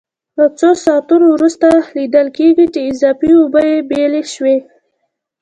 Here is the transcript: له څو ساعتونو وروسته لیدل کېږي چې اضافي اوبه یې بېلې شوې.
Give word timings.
له 0.37 0.45
څو 0.59 0.69
ساعتونو 0.85 1.25
وروسته 1.35 1.67
لیدل 1.97 2.27
کېږي 2.37 2.65
چې 2.73 2.79
اضافي 2.91 3.31
اوبه 3.37 3.61
یې 3.69 3.77
بېلې 3.89 4.23
شوې. 4.33 4.57